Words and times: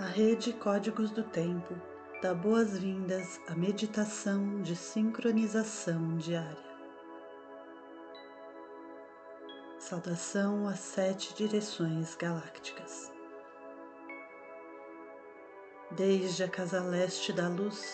A 0.00 0.06
rede 0.06 0.54
Códigos 0.54 1.10
do 1.10 1.22
Tempo 1.22 1.74
dá 2.22 2.32
boas-vindas 2.32 3.38
à 3.46 3.54
meditação 3.54 4.62
de 4.62 4.74
sincronização 4.74 6.16
diária. 6.16 6.56
Saudação 9.78 10.66
às 10.66 10.80
sete 10.80 11.34
direções 11.34 12.14
galácticas. 12.14 13.12
Desde 15.90 16.44
a 16.44 16.48
casa 16.48 16.82
leste 16.82 17.30
da 17.30 17.46
luz, 17.48 17.84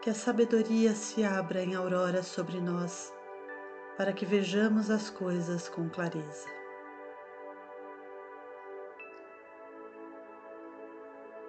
que 0.00 0.08
a 0.08 0.14
sabedoria 0.14 0.94
se 0.94 1.22
abra 1.22 1.62
em 1.62 1.74
aurora 1.74 2.22
sobre 2.22 2.62
nós, 2.62 3.12
para 3.98 4.14
que 4.14 4.24
vejamos 4.24 4.90
as 4.90 5.10
coisas 5.10 5.68
com 5.68 5.86
clareza. 5.90 6.57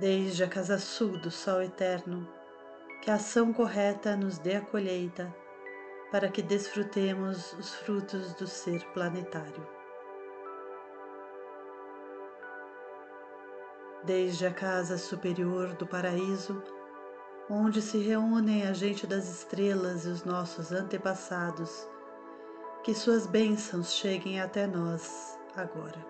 Desde 0.00 0.42
a 0.42 0.48
casa 0.48 0.78
sul 0.78 1.18
do 1.18 1.30
Sol 1.30 1.62
Eterno, 1.62 2.26
que 3.02 3.10
a 3.10 3.16
ação 3.16 3.52
correta 3.52 4.16
nos 4.16 4.38
dê 4.38 4.56
a 4.56 4.60
colheita, 4.62 5.32
para 6.10 6.30
que 6.30 6.40
desfrutemos 6.40 7.52
os 7.52 7.74
frutos 7.74 8.32
do 8.32 8.46
ser 8.46 8.82
planetário. 8.94 9.68
Desde 14.02 14.46
a 14.46 14.50
casa 14.50 14.96
superior 14.96 15.74
do 15.74 15.86
paraíso, 15.86 16.62
onde 17.50 17.82
se 17.82 17.98
reúnem 17.98 18.66
a 18.66 18.72
gente 18.72 19.06
das 19.06 19.28
estrelas 19.28 20.06
e 20.06 20.08
os 20.08 20.24
nossos 20.24 20.72
antepassados, 20.72 21.86
que 22.82 22.94
suas 22.94 23.26
bênçãos 23.26 23.92
cheguem 23.92 24.40
até 24.40 24.66
nós 24.66 25.38
agora. 25.54 26.09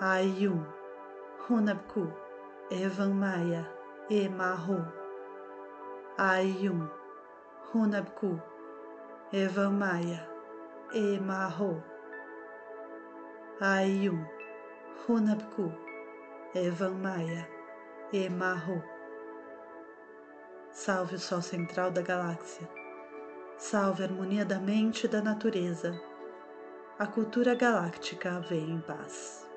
Ayum, 0.00 0.64
Hunabku, 1.46 2.10
Evan 2.70 3.12
Maya, 3.12 3.68
Emahu. 4.10 4.82
Ayum, 6.16 6.88
Hunabku, 7.70 8.40
Evan 9.30 9.78
Maya, 9.78 10.26
Emahu. 10.94 11.82
Ayum, 13.60 14.26
Hunabku, 15.06 15.70
Evan 16.54 17.02
Maya, 17.02 17.46
Emahu. 18.10 18.82
Salve 20.72 21.16
o 21.16 21.18
Sol 21.18 21.42
central 21.42 21.90
da 21.90 22.00
galáxia. 22.00 22.66
Salve 23.58 24.02
a 24.02 24.06
harmonia 24.06 24.46
da 24.46 24.58
mente 24.58 25.04
e 25.04 25.08
da 25.10 25.20
natureza. 25.20 25.92
A 26.98 27.06
cultura 27.06 27.54
galáctica 27.54 28.40
vem 28.40 28.70
em 28.70 28.80
paz. 28.80 29.49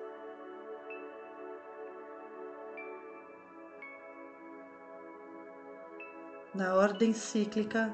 Na 6.54 6.76
ordem 6.76 7.14
cíclica. 7.14 7.92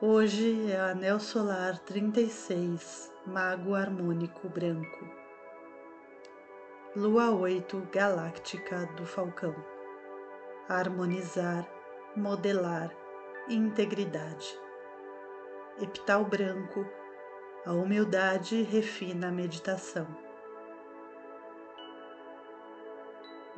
Hoje 0.00 0.70
é 0.70 0.80
Anel 0.80 1.20
Solar 1.20 1.78
36, 1.80 3.12
Mago 3.26 3.74
Harmônico 3.74 4.48
Branco. 4.48 5.06
Lua 6.96 7.30
8 7.30 7.88
Galáctica 7.92 8.86
do 8.96 9.04
Falcão. 9.04 9.54
Harmonizar, 10.66 11.68
modelar, 12.16 12.90
integridade. 13.46 14.58
Epital 15.82 16.24
branco, 16.24 16.86
a 17.66 17.72
humildade 17.72 18.62
refina 18.62 19.28
a 19.28 19.32
meditação. 19.32 20.06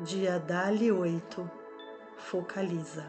Dia 0.00 0.41
Dali 0.41 0.91
8 0.91 1.66
focaliza. 2.16 3.04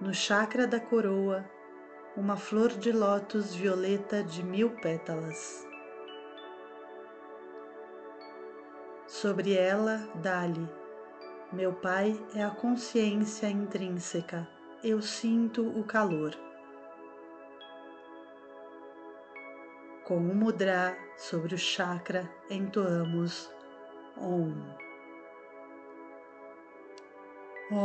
No 0.00 0.14
chakra 0.14 0.66
da 0.66 0.80
coroa, 0.80 1.44
uma 2.16 2.36
flor 2.36 2.70
de 2.70 2.90
lótus 2.90 3.54
violeta 3.54 4.22
de 4.22 4.42
mil 4.42 4.70
pétalas. 4.70 5.66
Sobre 9.06 9.54
ela, 9.54 9.98
dá-lhe: 10.14 10.68
Meu 11.52 11.72
Pai 11.72 12.18
é 12.34 12.42
a 12.42 12.50
consciência 12.50 13.48
intrínseca, 13.48 14.48
eu 14.82 15.02
sinto 15.02 15.68
o 15.78 15.84
calor. 15.84 16.34
Com 20.04 20.16
o 20.16 20.34
mudra 20.34 20.96
sobre 21.16 21.54
o 21.54 21.58
chakra, 21.58 22.28
entoamos 22.50 23.52
Om. 24.16 24.89
Na 27.70 27.78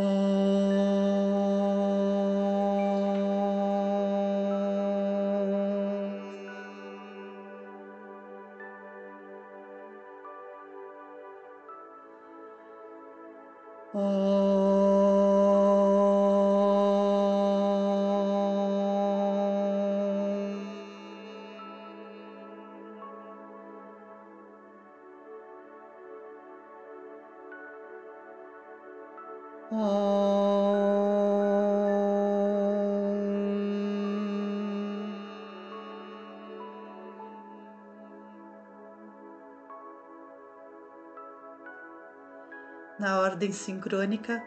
ordem 43.35 43.51
sincrônica, 43.51 44.41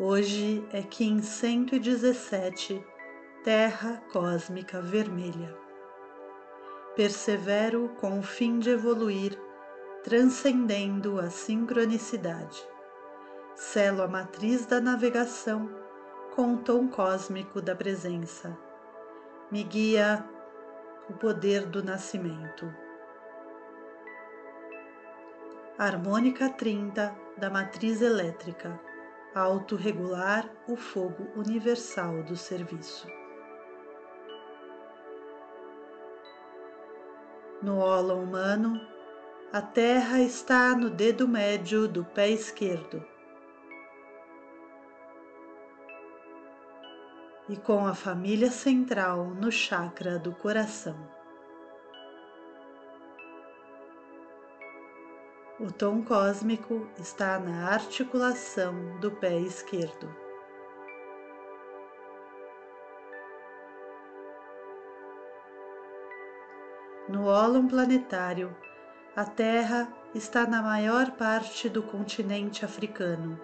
hoje 0.00 0.66
é 0.72 0.80
Kim 0.80 1.20
117, 1.20 2.82
Terra 3.44 4.02
Cósmica 4.10 4.80
Vermelha. 4.80 5.54
Persevero 6.96 7.90
com 8.00 8.18
o 8.18 8.22
fim 8.22 8.58
de 8.58 8.70
evoluir, 8.70 9.38
transcendendo 10.02 11.20
a 11.20 11.28
sincronicidade 11.28 12.66
selo 13.54 14.00
a 14.02 14.08
matriz 14.08 14.64
da 14.64 14.80
navegação 14.80 15.68
com 16.34 16.54
o 16.54 16.58
tom 16.62 16.88
cósmico 16.88 17.60
da 17.60 17.76
presença. 17.76 18.56
Me 19.50 19.62
guia 19.62 20.24
o 21.10 21.12
poder 21.12 21.66
do 21.66 21.84
nascimento. 21.84 22.74
Harmônica 25.78 26.48
30 26.48 27.31
da 27.36 27.50
matriz 27.50 28.02
elétrica, 28.02 28.78
autorregular 29.34 30.48
o 30.68 30.76
fogo 30.76 31.28
universal 31.34 32.22
do 32.22 32.36
serviço. 32.36 33.06
No 37.62 37.78
holo 37.78 38.14
humano, 38.14 38.80
a 39.52 39.62
Terra 39.62 40.20
está 40.20 40.74
no 40.74 40.90
dedo 40.90 41.28
médio 41.28 41.86
do 41.86 42.04
pé 42.04 42.30
esquerdo. 42.30 43.04
E 47.48 47.56
com 47.56 47.86
a 47.86 47.94
família 47.94 48.50
central 48.50 49.26
no 49.26 49.52
chakra 49.52 50.18
do 50.18 50.32
coração. 50.32 51.21
O 55.62 55.70
tom 55.70 56.02
cósmico 56.02 56.88
está 56.98 57.38
na 57.38 57.68
articulação 57.68 58.98
do 58.98 59.12
pé 59.12 59.38
esquerdo. 59.38 60.12
No 67.08 67.26
ólon 67.26 67.68
planetário, 67.68 68.52
a 69.14 69.24
Terra 69.24 69.86
está 70.12 70.48
na 70.48 70.60
maior 70.60 71.12
parte 71.12 71.68
do 71.68 71.80
continente 71.80 72.64
africano, 72.64 73.40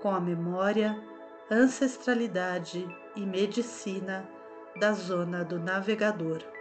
com 0.00 0.10
a 0.10 0.20
memória, 0.20 0.96
ancestralidade 1.50 2.86
e 3.16 3.26
medicina 3.26 4.24
da 4.78 4.92
zona 4.92 5.44
do 5.44 5.58
navegador. 5.58 6.53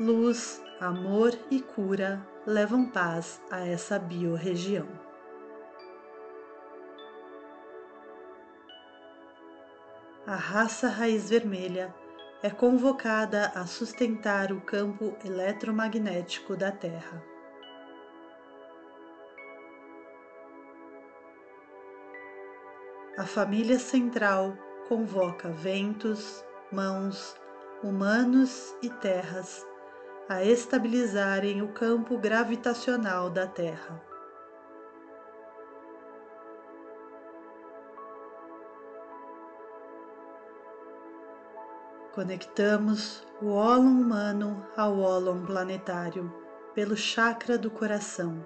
Luz, 0.00 0.62
amor 0.80 1.36
e 1.50 1.60
cura 1.60 2.24
levam 2.46 2.88
paz 2.88 3.42
a 3.50 3.66
essa 3.66 3.98
biorregião. 3.98 4.86
A 10.24 10.36
raça 10.36 10.86
raiz 10.86 11.28
vermelha 11.28 11.92
é 12.44 12.48
convocada 12.48 13.50
a 13.56 13.66
sustentar 13.66 14.52
o 14.52 14.60
campo 14.60 15.16
eletromagnético 15.24 16.56
da 16.56 16.70
Terra. 16.70 17.20
A 23.18 23.26
família 23.26 23.80
central 23.80 24.56
convoca 24.88 25.48
ventos, 25.48 26.44
mãos, 26.70 27.34
humanos 27.82 28.76
e 28.80 28.88
terras 28.88 29.67
a 30.28 30.44
estabilizarem 30.44 31.62
o 31.62 31.68
campo 31.68 32.18
gravitacional 32.18 33.30
da 33.30 33.46
Terra. 33.46 33.98
Conectamos 42.12 43.26
o 43.40 43.52
ólon 43.52 44.02
humano 44.02 44.66
ao 44.76 44.98
ólon 44.98 45.46
planetário 45.46 46.30
pelo 46.74 46.96
chakra 46.96 47.56
do 47.56 47.70
coração, 47.70 48.44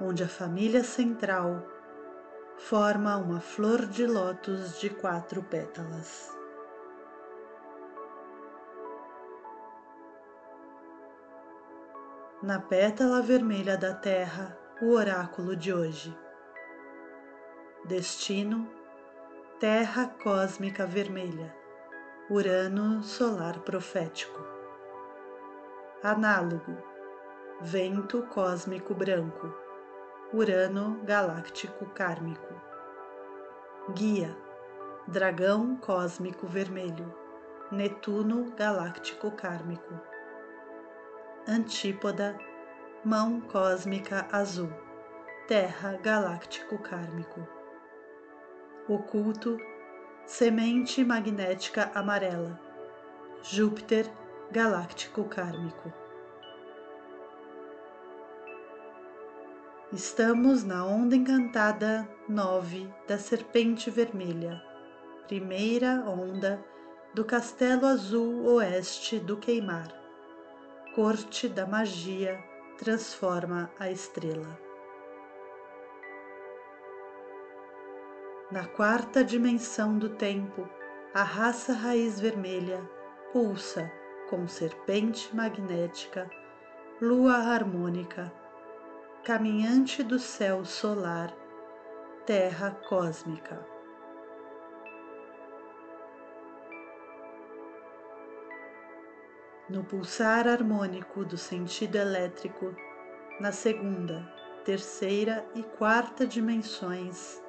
onde 0.00 0.24
a 0.24 0.28
família 0.28 0.82
central 0.82 1.64
forma 2.56 3.16
uma 3.16 3.40
flor 3.40 3.86
de 3.86 4.06
lótus 4.06 4.80
de 4.80 4.90
quatro 4.90 5.42
pétalas. 5.42 6.39
Na 12.42 12.58
pétala 12.58 13.20
vermelha 13.20 13.76
da 13.76 13.92
Terra, 13.92 14.56
o 14.80 14.92
oráculo 14.94 15.54
de 15.54 15.74
hoje. 15.74 16.16
Destino, 17.84 18.66
Terra 19.58 20.06
cósmica 20.22 20.86
vermelha 20.86 21.54
Urano 22.30 23.02
solar 23.02 23.58
profético. 23.58 24.40
Análogo: 26.02 26.78
Vento 27.60 28.22
cósmico 28.22 28.94
branco. 28.94 29.54
Urano 30.32 30.98
galáctico 31.04 31.84
kármico. 31.90 32.54
Guia: 33.92 34.34
Dragão 35.06 35.76
cósmico 35.76 36.46
vermelho. 36.46 37.14
Netuno 37.70 38.50
galáctico 38.56 39.30
kármico. 39.32 40.09
Antípoda: 41.48 42.38
Mão 43.02 43.40
cósmica 43.40 44.28
azul. 44.30 44.70
Terra 45.48 45.98
galáctico 46.02 46.78
kármico. 46.78 47.48
Oculto: 48.86 49.56
Semente 50.26 51.02
magnética 51.02 51.90
amarela. 51.94 52.60
Júpiter 53.42 54.06
galáctico 54.52 55.24
kármico. 55.24 55.90
Estamos 59.90 60.62
na 60.62 60.84
onda 60.84 61.16
encantada 61.16 62.06
9 62.28 62.86
da 63.08 63.18
Serpente 63.18 63.90
Vermelha, 63.90 64.62
primeira 65.26 66.04
onda 66.06 66.62
do 67.14 67.24
Castelo 67.24 67.86
Azul 67.86 68.44
Oeste 68.44 69.18
do 69.18 69.38
Queimar. 69.38 69.99
Corte 70.94 71.48
da 71.48 71.64
magia 71.68 72.42
transforma 72.76 73.70
a 73.78 73.92
estrela. 73.92 74.58
Na 78.50 78.66
quarta 78.66 79.22
dimensão 79.22 79.96
do 79.96 80.08
tempo, 80.08 80.68
a 81.14 81.22
raça 81.22 81.72
raiz 81.72 82.18
vermelha 82.18 82.82
pulsa 83.32 83.88
com 84.28 84.48
serpente 84.48 85.34
magnética, 85.34 86.28
lua 87.00 87.36
harmônica, 87.36 88.32
caminhante 89.22 90.02
do 90.02 90.18
céu 90.18 90.64
solar, 90.64 91.32
terra 92.26 92.72
cósmica. 92.88 93.64
No 99.70 99.84
pulsar 99.84 100.48
harmônico 100.48 101.24
do 101.24 101.38
sentido 101.38 101.94
elétrico, 101.94 102.74
na 103.38 103.52
segunda, 103.52 104.28
terceira 104.64 105.46
e 105.54 105.62
quarta 105.62 106.26
dimensões, 106.26 107.40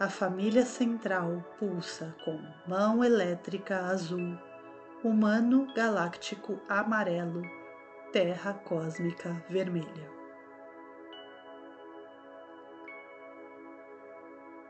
a 0.00 0.08
família 0.08 0.66
central 0.66 1.44
pulsa 1.60 2.12
com 2.24 2.42
mão 2.66 3.04
elétrica 3.04 3.78
azul, 3.86 4.36
humano 5.04 5.72
galáctico 5.72 6.60
amarelo, 6.68 7.42
terra 8.12 8.54
cósmica 8.54 9.40
vermelha. 9.48 10.10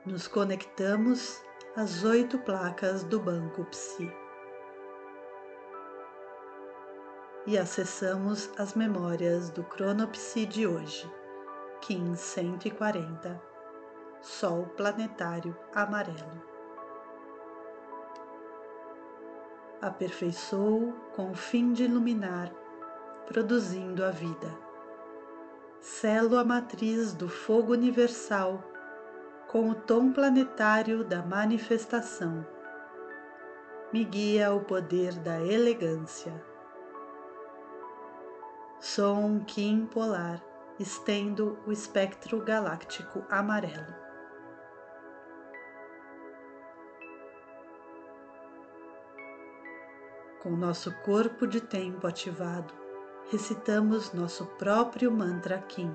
Nos 0.05 0.29
conectamos 0.29 1.43
às 1.75 2.05
oito 2.05 2.39
placas 2.41 3.05
do 3.05 3.19
Banco 3.19 3.65
Psi 3.65 4.28
e 7.49 7.57
acessamos 7.57 8.51
as 8.59 8.75
memórias 8.75 9.49
do 9.49 9.65
Cronopsi 9.65 10.45
de 10.45 10.67
hoje, 10.67 11.11
Kim 11.81 12.15
140 12.15 13.41
Sol 14.21 14.67
planetário 14.77 15.57
amarelo. 15.75 16.43
Aperfeiçoou 19.81 20.93
com 21.17 21.31
o 21.31 21.35
fim 21.35 21.73
de 21.73 21.85
iluminar, 21.85 22.53
produzindo 23.25 24.05
a 24.05 24.11
vida. 24.11 24.55
Selo 25.81 26.37
a 26.37 26.45
matriz 26.45 27.15
do 27.15 27.31
fogo 27.31 27.73
universal 27.73 28.63
com 29.47 29.71
o 29.71 29.75
tom 29.75 30.13
planetário 30.13 31.03
da 31.03 31.23
manifestação. 31.23 32.47
Me 33.91 34.05
guia 34.05 34.53
o 34.53 34.61
poder 34.61 35.15
da 35.21 35.41
elegância. 35.41 36.48
Sou 38.81 39.17
um 39.17 39.41
Kim 39.41 39.87
polar, 39.87 40.41
estendo 40.79 41.59
o 41.67 41.73
espectro 41.73 42.41
galáctico 42.45 43.25
amarelo. 43.29 43.93
Com 50.41 50.51
nosso 50.51 50.93
corpo 51.03 51.45
de 51.45 51.61
tempo 51.61 52.07
ativado, 52.07 52.73
recitamos 53.33 54.13
nosso 54.13 54.47
próprio 54.47 55.11
mantra 55.11 55.59
Kim. 55.59 55.93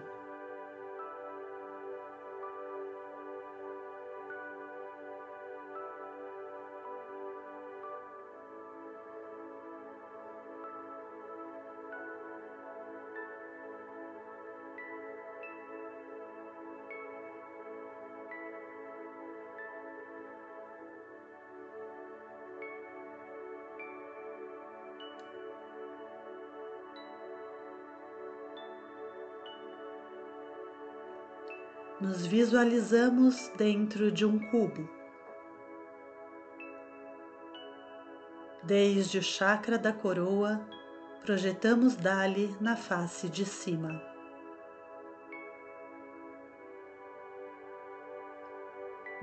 Nos 32.13 32.27
visualizamos 32.27 33.49
dentro 33.57 34.11
de 34.11 34.23
um 34.23 34.37
cubo. 34.51 34.87
Desde 38.61 39.17
o 39.17 39.23
chakra 39.23 39.79
da 39.79 39.91
coroa, 39.91 40.63
projetamos 41.25 41.95
dali 41.95 42.55
na 42.61 42.75
face 42.75 43.27
de 43.27 43.43
cima. 43.47 43.99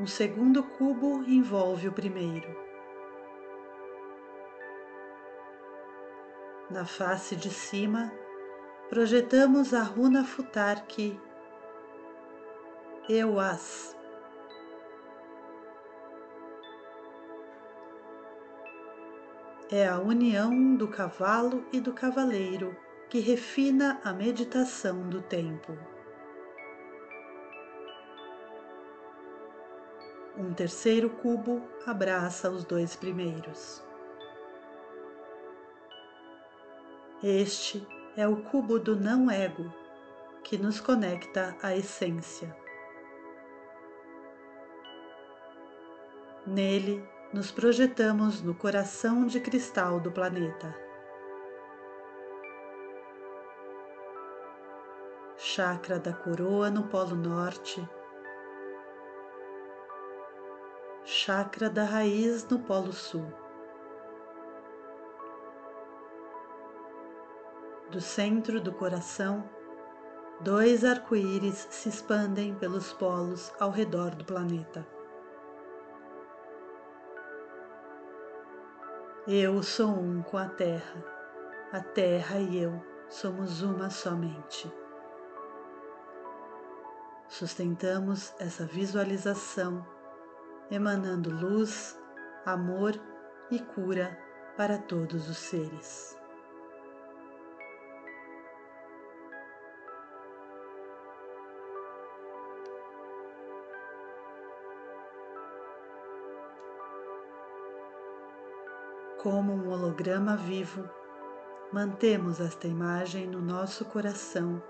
Um 0.01 0.07
segundo 0.09 0.65
cubo 0.65 1.23
envolve 1.29 1.87
o 1.87 1.93
primeiro. 1.93 2.59
Na 6.69 6.85
face 6.85 7.37
de 7.37 7.51
cima, 7.51 8.11
projetamos 8.89 9.73
a 9.75 9.83
runa 9.85 10.25
Futarki 10.25 11.30
Euas. 13.13 13.97
É 19.69 19.89
a 19.89 19.99
união 19.99 20.77
do 20.77 20.87
cavalo 20.87 21.67
e 21.73 21.81
do 21.81 21.93
cavaleiro 21.93 22.77
que 23.09 23.19
refina 23.19 24.01
a 24.05 24.13
meditação 24.13 25.09
do 25.09 25.21
tempo. 25.21 25.77
Um 30.37 30.55
terceiro 30.55 31.11
cubo 31.11 31.61
abraça 31.85 32.49
os 32.49 32.63
dois 32.63 32.95
primeiros. 32.95 33.85
Este 37.25 37.85
é 38.17 38.29
o 38.29 38.37
cubo 38.37 38.79
do 38.79 38.95
não-ego 38.95 39.75
que 40.45 40.57
nos 40.57 40.79
conecta 40.79 41.57
à 41.61 41.77
essência. 41.77 42.60
Nele, 46.51 47.09
nos 47.33 47.53
projetamos 47.53 48.43
no 48.43 48.57
coração 48.57 49.25
de 49.25 49.39
cristal 49.39 50.01
do 50.01 50.11
planeta. 50.11 50.77
Chakra 55.37 56.01
da 56.01 56.13
coroa 56.13 56.69
no 56.69 56.89
Polo 56.89 57.15
Norte, 57.15 57.89
chakra 61.05 61.71
da 61.71 61.85
raiz 61.85 62.45
no 62.49 62.59
Polo 62.59 62.93
Sul. 62.93 63.33
Do 67.93 68.01
centro 68.01 68.61
do 68.61 68.73
coração, 68.73 69.49
dois 70.41 70.85
arco-íris 70.85 71.69
se 71.71 71.89
expandem 71.89 72.57
pelos 72.57 72.93
polos 72.93 73.53
ao 73.61 73.71
redor 73.71 74.17
do 74.17 74.25
planeta. 74.25 74.85
Eu 79.29 79.63
sou 79.63 79.91
um 79.91 80.23
com 80.23 80.39
a 80.39 80.49
Terra, 80.49 81.05
a 81.71 81.81
Terra 81.81 82.39
e 82.39 82.57
eu 82.57 82.83
somos 83.07 83.61
uma 83.61 83.91
somente. 83.91 84.73
Sustentamos 87.29 88.35
essa 88.39 88.65
visualização, 88.65 89.87
emanando 90.71 91.29
luz, 91.29 92.01
amor 92.47 92.99
e 93.51 93.59
cura 93.59 94.19
para 94.57 94.79
todos 94.79 95.29
os 95.29 95.37
seres. 95.37 96.20
Como 109.23 109.53
um 109.53 109.71
holograma 109.71 110.35
vivo, 110.35 110.89
mantemos 111.71 112.41
esta 112.41 112.67
imagem 112.67 113.27
no 113.27 113.41
nosso 113.41 113.85
coração 113.85 114.63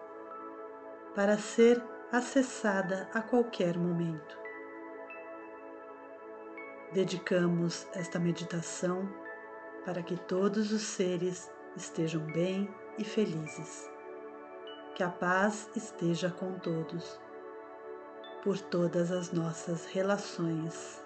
para 1.15 1.39
ser 1.39 1.81
acessada 2.11 3.09
a 3.15 3.23
qualquer 3.23 3.79
momento. 3.79 4.37
Dedicamos 6.93 7.87
esta 7.93 8.19
meditação 8.19 9.09
para 9.85 10.03
que 10.03 10.17
todos 10.17 10.73
os 10.73 10.83
seres 10.83 11.49
estejam 11.77 12.23
bem 12.33 12.69
e 12.99 13.05
felizes. 13.05 13.89
Que 14.97 15.05
a 15.05 15.09
paz 15.09 15.71
esteja 15.77 16.29
com 16.29 16.59
todos, 16.59 17.21
por 18.43 18.59
todas 18.59 19.13
as 19.13 19.31
nossas 19.31 19.87
relações. 19.87 21.01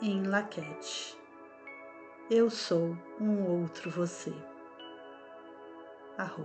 Em 0.00 0.26
Laquete. 0.26 1.18
Eu 2.30 2.50
sou 2.50 2.94
um 3.18 3.62
outro 3.62 3.90
você. 3.90 4.30
Arro. 6.18 6.44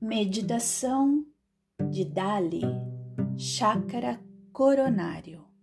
Meditação 0.00 1.26
de 1.90 2.04
Dali, 2.04 2.62
Chácara 3.36 4.20
Coronário. 4.52 5.53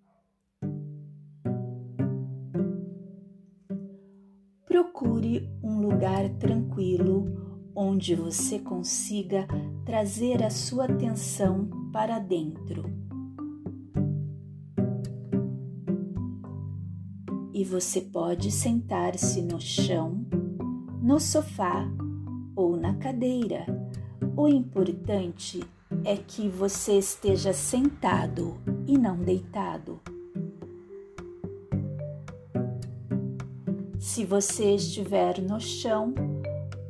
Um 5.63 5.79
lugar 5.81 6.29
tranquilo 6.39 7.25
onde 7.75 8.15
você 8.15 8.59
consiga 8.59 9.47
trazer 9.85 10.43
a 10.43 10.49
sua 10.49 10.85
atenção 10.85 11.69
para 11.91 12.19
dentro. 12.19 12.83
E 17.53 17.63
você 17.63 18.01
pode 18.01 18.51
sentar-se 18.51 19.41
no 19.41 19.59
chão, 19.59 20.25
no 21.01 21.19
sofá 21.19 21.87
ou 22.55 22.75
na 22.75 22.95
cadeira. 22.95 23.65
O 24.35 24.47
importante 24.47 25.61
é 26.03 26.15
que 26.17 26.47
você 26.49 26.97
esteja 26.97 27.53
sentado 27.53 28.57
e 28.87 28.97
não 28.97 29.17
deitado. 29.17 29.90
Se 34.13 34.25
você 34.25 34.75
estiver 34.75 35.41
no 35.41 35.57
chão, 35.57 36.13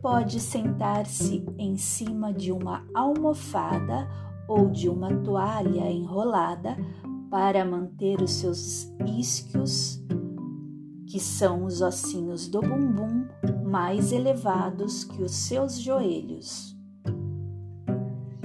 pode 0.01 0.40
sentar-se 0.40 1.46
em 1.56 1.78
cima 1.78 2.34
de 2.34 2.51
uma 2.51 2.84
almofada 2.96 4.10
ou 4.48 4.72
de 4.72 4.90
uma 4.90 5.16
toalha 5.18 5.88
enrolada 5.92 6.75
para 7.30 7.63
manter 7.63 8.24
os 8.24 8.32
seus 8.32 8.92
isquios, 9.06 10.04
que 11.06 11.20
são 11.20 11.63
os 11.66 11.80
ossinhos 11.80 12.48
do 12.48 12.60
bumbum, 12.60 13.28
mais 13.63 14.12
elevados 14.12 15.04
que 15.04 15.22
os 15.22 15.36
seus 15.36 15.80
joelhos. 15.80 16.75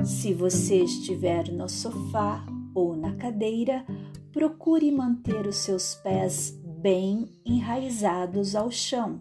Se 0.04 0.34
você 0.34 0.84
estiver 0.84 1.50
no 1.50 1.66
sofá 1.66 2.44
ou 2.74 2.94
na 2.94 3.14
cadeira, 3.14 3.86
procure 4.30 4.92
manter 4.92 5.46
os 5.46 5.56
seus 5.56 5.94
pés 5.94 6.60
bem 6.86 7.28
enraizados 7.44 8.54
ao 8.54 8.70
chão. 8.70 9.20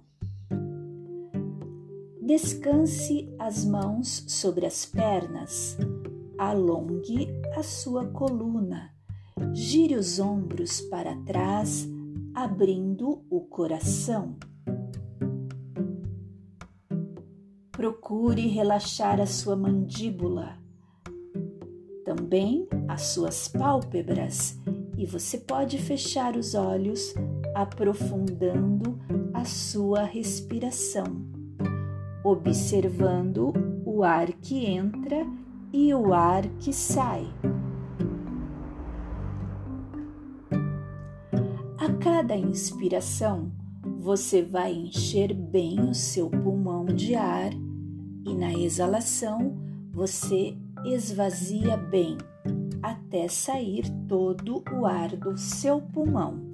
Descanse 2.21 3.27
as 3.39 3.65
mãos 3.65 4.23
sobre 4.27 4.67
as 4.67 4.85
pernas, 4.85 5.75
alongue 6.37 7.27
a 7.57 7.63
sua 7.63 8.05
coluna, 8.05 8.93
gire 9.51 9.95
os 9.95 10.19
ombros 10.19 10.79
para 10.79 11.15
trás, 11.23 11.89
abrindo 12.35 13.25
o 13.31 13.41
coração. 13.41 14.35
Procure 17.71 18.45
relaxar 18.45 19.19
a 19.19 19.25
sua 19.25 19.55
mandíbula, 19.55 20.55
também 22.05 22.67
as 22.87 23.07
suas 23.07 23.47
pálpebras, 23.47 24.55
e 24.95 25.07
você 25.07 25.39
pode 25.39 25.79
fechar 25.79 26.37
os 26.37 26.53
olhos 26.53 27.11
aprofundando 27.55 28.99
a 29.33 29.45
sua 29.45 30.03
respiração, 30.03 31.05
observando 32.21 33.53
o 33.85 34.03
ar 34.03 34.27
que 34.33 34.65
entra 34.65 35.25
e 35.71 35.93
o 35.93 36.13
ar 36.13 36.43
que 36.59 36.73
sai. 36.73 37.25
A 41.77 41.93
cada 42.01 42.35
inspiração, 42.35 43.51
você 43.99 44.41
vai 44.43 44.73
encher 44.73 45.33
bem 45.33 45.79
o 45.79 45.93
seu 45.93 46.29
pulmão 46.29 46.85
de 46.85 47.15
ar 47.15 47.51
e 48.25 48.35
na 48.35 48.53
exalação 48.53 49.55
você 49.93 50.57
esvazia 50.83 51.77
bem, 51.77 52.17
até 52.83 53.29
sair 53.29 53.85
todo 54.07 54.61
o 54.73 54.85
ar 54.85 55.15
do 55.15 55.37
seu 55.37 55.81
pulmão. 55.81 56.44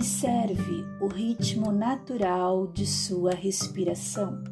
Observe 0.00 0.86
o 0.98 1.08
ritmo 1.08 1.70
natural 1.70 2.68
de 2.68 2.86
sua 2.86 3.32
respiração. 3.32 4.42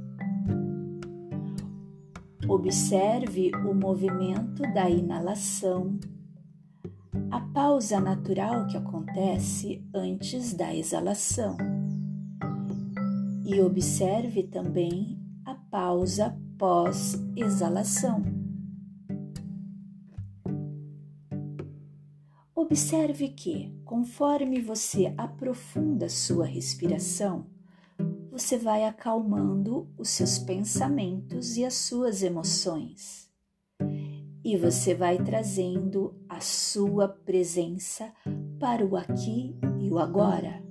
Observe 2.46 3.50
o 3.66 3.72
movimento 3.72 4.60
da 4.74 4.90
inalação, 4.90 5.98
a 7.30 7.40
pausa 7.40 7.98
natural 7.98 8.66
que 8.66 8.76
acontece 8.76 9.82
antes 9.94 10.52
da 10.52 10.74
exalação. 10.74 11.56
E 13.46 13.58
observe 13.62 14.42
também 14.42 15.18
a 15.46 15.54
pausa 15.54 16.38
pós-exalação. 16.58 18.37
Observe 22.70 23.30
que, 23.30 23.72
conforme 23.82 24.60
você 24.60 25.14
aprofunda 25.16 26.06
sua 26.06 26.44
respiração, 26.44 27.46
você 28.30 28.58
vai 28.58 28.84
acalmando 28.84 29.88
os 29.96 30.10
seus 30.10 30.38
pensamentos 30.38 31.56
e 31.56 31.64
as 31.64 31.72
suas 31.72 32.22
emoções. 32.22 33.30
E 34.44 34.54
você 34.58 34.94
vai 34.94 35.16
trazendo 35.16 36.14
a 36.28 36.40
sua 36.40 37.08
presença 37.08 38.12
para 38.60 38.84
o 38.84 38.98
aqui 38.98 39.56
e 39.80 39.88
o 39.90 39.98
agora, 39.98 40.62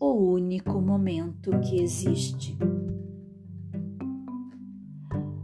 o 0.00 0.14
único 0.14 0.80
momento 0.80 1.60
que 1.60 1.80
existe. 1.80 2.58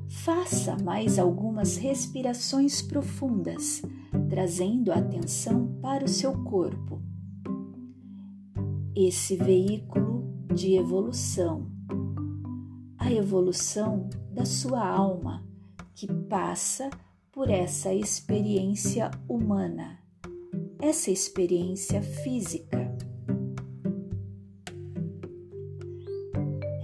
Faça 0.09 0.77
mais 0.83 1.17
algumas 1.17 1.77
respirações 1.77 2.83
profundas, 2.83 3.83
trazendo 4.33 4.91
a 4.91 4.95
atenção 4.95 5.79
para 5.83 6.07
o 6.07 6.09
seu 6.09 6.33
corpo. 6.45 7.03
Esse 8.97 9.37
veículo 9.37 10.25
de 10.55 10.75
evolução, 10.75 11.71
a 12.97 13.13
evolução 13.13 14.09
da 14.33 14.47
sua 14.47 14.89
alma, 14.89 15.45
que 15.95 16.11
passa 16.11 16.89
por 17.31 17.51
essa 17.51 17.93
experiência 17.93 19.11
humana, 19.29 19.99
essa 20.81 21.11
experiência 21.11 22.01
física 22.01 22.91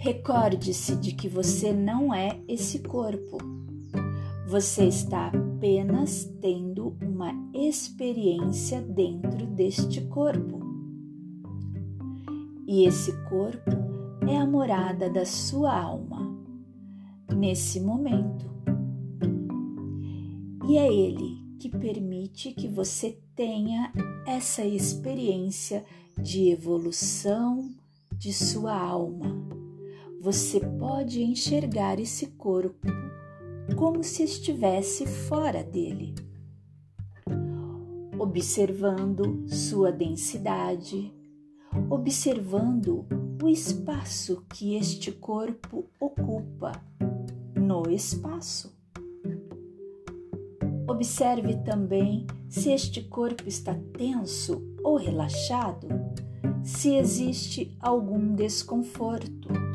Recorde-se 0.00 0.96
de 0.96 1.12
que 1.12 1.28
você 1.28 1.72
não 1.72 2.14
é 2.14 2.38
esse 2.46 2.78
corpo. 2.80 3.38
Você 4.46 4.84
está 4.84 5.32
apenas 5.58 6.24
tendo 6.40 6.96
uma 7.02 7.32
experiência 7.52 8.80
dentro 8.80 9.44
deste 9.44 10.00
corpo. 10.02 10.60
E 12.64 12.86
esse 12.86 13.12
corpo 13.24 13.72
é 14.28 14.36
a 14.36 14.46
morada 14.46 15.10
da 15.10 15.24
sua 15.24 15.76
alma, 15.76 16.32
nesse 17.36 17.80
momento. 17.80 18.48
E 20.68 20.78
é 20.78 20.92
ele 20.92 21.42
que 21.59 21.68
permite 21.68 22.52
que 22.52 22.68
você 22.68 23.18
tenha 23.35 23.92
essa 24.24 24.64
experiência 24.64 25.85
de 26.22 26.50
evolução 26.50 27.68
de 28.16 28.33
sua 28.33 28.78
alma 28.78 29.59
você 30.20 30.59
pode 30.61 31.22
enxergar 31.22 32.00
esse 32.00 32.26
corpo 32.26 32.87
como 33.76 34.02
se 34.02 34.22
estivesse 34.24 35.07
fora 35.07 35.62
dele, 35.62 36.14
observando 38.18 39.44
sua 39.48 39.92
densidade, 39.92 41.12
observando 41.88 43.07
o 43.42 43.48
espaço 43.48 44.44
que 44.48 44.74
este 44.74 45.12
corpo 45.12 45.85
ocupa 46.00 46.72
no 47.54 47.88
espaço. 47.90 48.76
Observe 50.88 51.57
também 51.59 52.26
se 52.48 52.72
este 52.72 53.02
corpo 53.02 53.44
está 53.46 53.74
tenso 53.96 54.62
ou 54.83 54.96
relaxado, 54.96 55.87
se 56.62 56.94
existe 56.94 57.76
algum 57.78 58.35
desconforto 58.35 59.67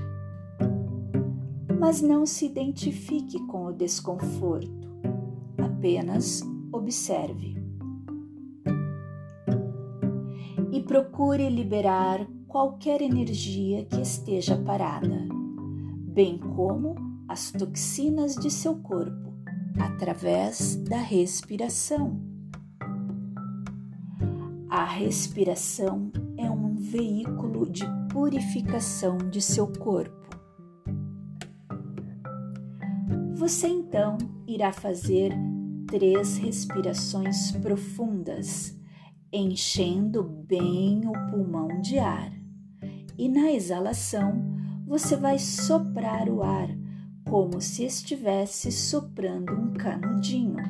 mas 1.83 2.01
não 2.01 2.25
se 2.25 2.45
identifique 2.45 3.37
com 3.47 3.65
o 3.65 3.73
desconforto, 3.73 4.87
apenas 5.61 6.41
observe. 6.71 7.57
E 10.71 10.81
procure 10.81 11.49
liberar 11.49 12.25
qualquer 12.47 13.01
energia 13.01 13.83
que 13.83 13.99
esteja 13.99 14.55
parada, 14.55 15.27
bem 16.07 16.37
como 16.37 16.95
as 17.27 17.51
toxinas 17.51 18.35
de 18.35 18.49
seu 18.49 18.77
corpo, 18.77 19.33
através 19.77 20.77
da 20.77 20.99
respiração. 20.99 22.17
A 24.69 24.85
respiração 24.85 26.13
é 26.37 26.49
um 26.49 26.75
veículo 26.75 27.69
de 27.69 27.83
purificação 28.09 29.17
de 29.17 29.41
seu 29.41 29.67
corpo 29.67 30.22
Você 33.43 33.67
então 33.67 34.17
irá 34.47 34.71
fazer 34.71 35.33
três 35.85 36.37
respirações 36.37 37.51
profundas, 37.51 38.73
enchendo 39.33 40.23
bem 40.23 41.01
o 41.05 41.11
pulmão 41.29 41.81
de 41.81 41.99
ar. 41.99 42.31
E 43.17 43.27
na 43.27 43.51
exalação, 43.51 44.41
você 44.87 45.17
vai 45.17 45.39
soprar 45.39 46.29
o 46.29 46.41
ar 46.41 46.69
como 47.29 47.59
se 47.59 47.83
estivesse 47.83 48.71
soprando 48.71 49.51
um 49.51 49.73
canudinho, 49.73 50.63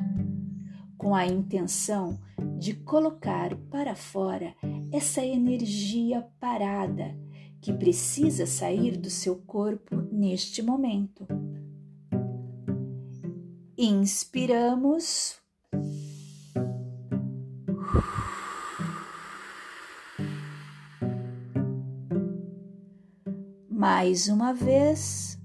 com 0.98 1.14
a 1.14 1.24
intenção 1.24 2.18
de 2.58 2.74
colocar 2.74 3.54
para 3.70 3.94
fora 3.94 4.52
essa 4.90 5.24
energia 5.24 6.26
parada 6.40 7.16
que 7.60 7.72
precisa 7.72 8.46
sair 8.46 8.96
do 8.96 9.10
seu 9.10 9.36
corpo 9.36 9.94
neste 10.10 10.60
momento 10.60 11.24
inspiramos. 13.76 15.40
Mais 23.70 24.28
uma 24.28 24.52
vez. 24.54 25.38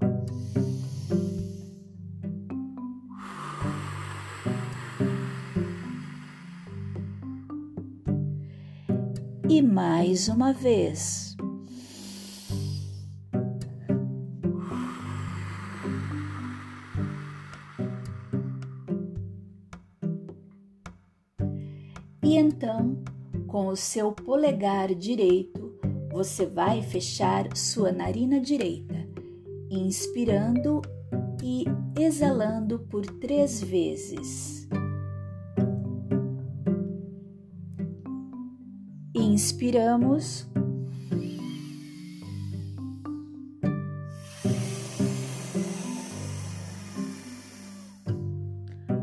E 9.50 9.62
mais 9.62 10.28
uma 10.28 10.54
vez. 10.54 11.29
E 22.30 22.38
então, 22.38 22.96
com 23.48 23.70
o 23.70 23.76
seu 23.76 24.12
polegar 24.12 24.94
direito, 24.94 25.74
você 26.12 26.46
vai 26.46 26.80
fechar 26.80 27.58
sua 27.58 27.92
narina 27.92 28.40
direita, 28.40 28.94
inspirando 29.68 30.80
e 31.44 31.66
exalando 32.00 32.78
por 32.78 33.04
três 33.04 33.64
vezes. 33.64 34.70
Inspiramos. 39.16 40.48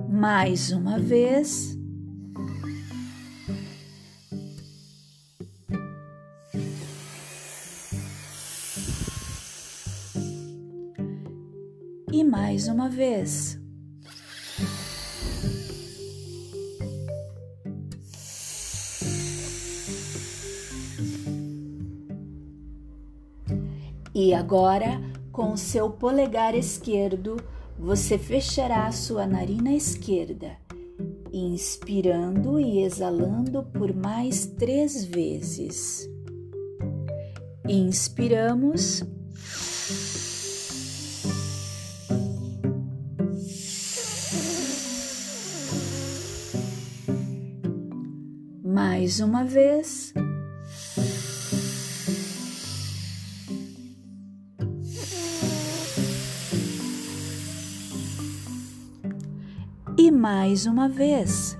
Mais 0.08 0.70
uma 0.70 0.96
vez. 0.96 1.75
Mais 12.56 12.68
uma 12.68 12.88
vez. 12.88 13.60
E 24.14 24.32
agora, 24.32 24.98
com 25.30 25.54
seu 25.54 25.90
polegar 25.90 26.54
esquerdo, 26.54 27.36
você 27.78 28.16
fechará 28.16 28.90
sua 28.90 29.26
narina 29.26 29.74
esquerda, 29.74 30.56
inspirando 31.30 32.58
e 32.58 32.78
exalando 32.82 33.64
por 33.64 33.94
mais 33.94 34.46
três 34.46 35.04
vezes. 35.04 36.08
Inspiramos. 37.68 39.04
Mais 48.96 49.20
uma 49.20 49.44
vez. 49.44 50.14
E 59.98 60.10
mais 60.10 60.64
uma 60.64 60.88
vez. 60.88 61.58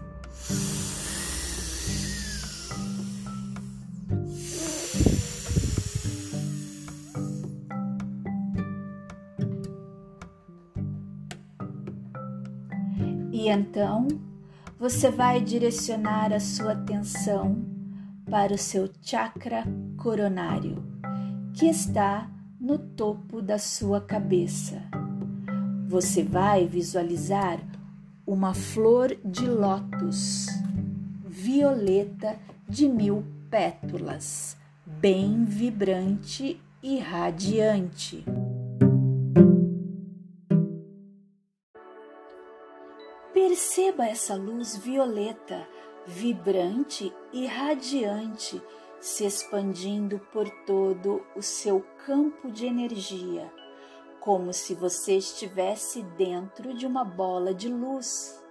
E 13.30 13.50
então 13.50 14.25
você 14.88 15.10
vai 15.10 15.40
direcionar 15.40 16.32
a 16.32 16.38
sua 16.38 16.70
atenção 16.70 17.60
para 18.30 18.54
o 18.54 18.56
seu 18.56 18.88
chakra 19.02 19.64
coronário, 19.96 20.80
que 21.52 21.66
está 21.66 22.30
no 22.60 22.78
topo 22.78 23.42
da 23.42 23.58
sua 23.58 24.00
cabeça. 24.00 24.80
Você 25.88 26.22
vai 26.22 26.68
visualizar 26.68 27.58
uma 28.24 28.54
flor 28.54 29.16
de 29.24 29.48
lótus 29.48 30.46
violeta 31.24 32.36
de 32.68 32.88
mil 32.88 33.24
pétalas, 33.50 34.56
bem 34.86 35.44
vibrante 35.44 36.60
e 36.80 37.00
radiante. 37.00 38.24
Perceba 43.86 44.06
essa 44.08 44.34
luz 44.34 44.76
violeta, 44.76 45.64
vibrante 46.04 47.14
e 47.32 47.46
radiante, 47.46 48.60
se 48.98 49.24
expandindo 49.24 50.18
por 50.32 50.50
todo 50.66 51.24
o 51.36 51.42
seu 51.42 51.86
campo 52.04 52.50
de 52.50 52.66
energia, 52.66 53.48
como 54.18 54.52
se 54.52 54.74
você 54.74 55.16
estivesse 55.16 56.02
dentro 56.02 56.74
de 56.74 56.84
uma 56.84 57.04
bola 57.04 57.54
de 57.54 57.68
luz. 57.68 58.44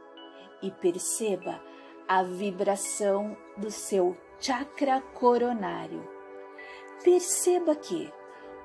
E 0.62 0.72
perceba 0.72 1.62
a 2.08 2.24
vibração 2.24 3.36
do 3.58 3.70
seu 3.70 4.16
chakra 4.40 5.02
coronário. 5.02 6.08
Perceba 7.04 7.76
que, 7.76 8.10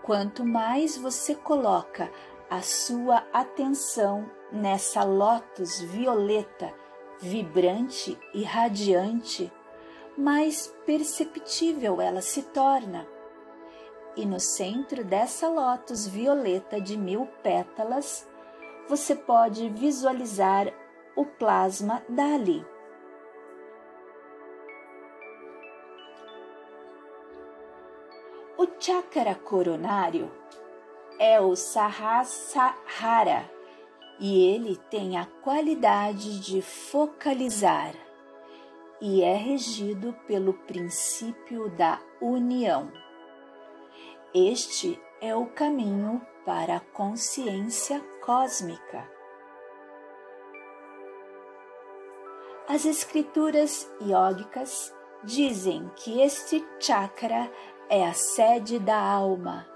quanto 0.04 0.46
mais 0.46 0.96
você 0.96 1.34
coloca 1.34 2.08
a 2.50 2.62
sua 2.62 3.24
atenção 3.32 4.28
nessa 4.50 5.04
lótus 5.04 5.80
violeta, 5.82 6.74
vibrante 7.20 8.18
e 8.34 8.42
radiante, 8.42 9.52
mais 10.18 10.66
perceptível 10.84 12.00
ela 12.00 12.20
se 12.20 12.42
torna. 12.42 13.06
E 14.16 14.26
no 14.26 14.40
centro 14.40 15.04
dessa 15.04 15.48
lótus 15.48 16.08
violeta 16.08 16.80
de 16.80 16.98
mil 16.98 17.26
pétalas, 17.40 18.28
você 18.88 19.14
pode 19.14 19.68
visualizar 19.68 20.66
o 21.14 21.24
plasma 21.24 22.02
Dali. 22.08 22.66
O 28.58 28.66
chakra 28.80 29.36
coronário 29.36 30.30
é 31.20 31.38
o 31.38 31.54
Sahasrara 31.54 33.44
e 34.18 34.42
ele 34.46 34.76
tem 34.90 35.18
a 35.18 35.26
qualidade 35.42 36.40
de 36.40 36.62
focalizar 36.62 37.92
e 39.02 39.22
é 39.22 39.34
regido 39.34 40.14
pelo 40.26 40.54
princípio 40.54 41.68
da 41.76 42.00
união. 42.22 42.90
Este 44.32 44.98
é 45.20 45.36
o 45.36 45.44
caminho 45.44 46.26
para 46.46 46.76
a 46.76 46.80
consciência 46.80 48.00
cósmica. 48.24 49.06
As 52.66 52.86
escrituras 52.86 53.86
yógicas 54.00 54.90
dizem 55.22 55.90
que 55.96 56.22
este 56.22 56.66
chakra 56.78 57.50
é 57.90 58.06
a 58.06 58.14
sede 58.14 58.78
da 58.78 58.98
alma 58.98 59.69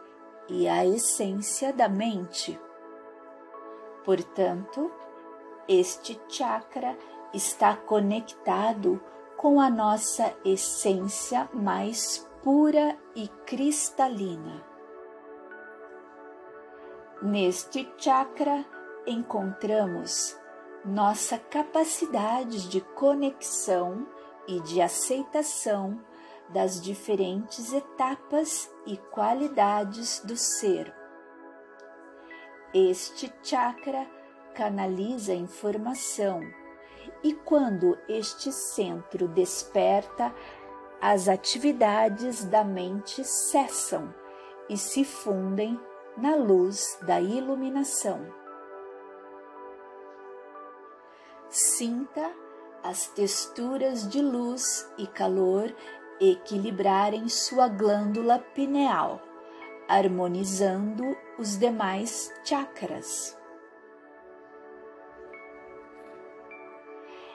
e 0.49 0.69
a 0.69 0.85
essência 0.85 1.73
da 1.73 1.89
mente. 1.89 2.59
Portanto, 4.05 4.93
este 5.67 6.21
chakra 6.29 6.97
está 7.33 7.77
conectado 7.77 9.03
com 9.37 9.61
a 9.61 9.71
nossa 9.71 10.35
essência 10.45 11.49
mais 11.53 12.31
pura 12.43 12.97
e 13.15 13.29
cristalina. 13.47 14.63
Neste 17.23 17.91
chakra 17.97 18.65
encontramos 19.07 20.39
nossa 20.85 21.39
capacidade 21.39 22.69
de 22.69 22.83
conexão 22.83 24.07
e 24.47 24.61
de 24.61 24.83
aceitação 24.83 25.99
das 26.49 26.81
diferentes 26.81 27.73
etapas 27.73 28.71
e 28.87 28.97
qualidades 28.97 30.21
do 30.25 30.37
ser. 30.37 30.95
Este 32.73 33.33
chakra 33.43 34.07
canaliza 34.55 35.33
a 35.33 35.37
informação 35.37 36.41
e 37.23 37.33
quando 37.33 37.99
este 38.09 38.53
centro 38.53 39.27
desperta, 39.29 40.35
as 41.01 41.29
atividades 41.29 42.45
da 42.45 42.65
mente 42.65 43.25
cessam 43.25 44.15
e 44.69 44.77
se 44.77 45.05
fundem 45.05 45.79
na 46.17 46.37
luz 46.37 46.99
da 47.03 47.21
iluminação. 47.21 48.27
Sinta 51.49 52.33
as 52.83 53.07
texturas 53.09 54.09
de 54.09 54.21
luz 54.21 54.91
e 54.99 55.07
calor 55.07 55.75
equilibrarem 56.21 57.29
sua 57.29 57.69
glândula 57.69 58.39
pineal, 58.39 59.21
harmonizando 59.89 61.17
os 61.39 61.59
demais 61.59 62.33
chakras. 62.45 63.37